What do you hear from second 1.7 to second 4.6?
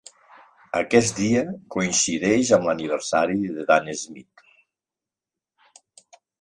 coincideix amb l'aniversari de Dan Smith.